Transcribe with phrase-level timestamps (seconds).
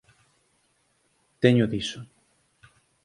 [1.41, 1.99] Teño diso.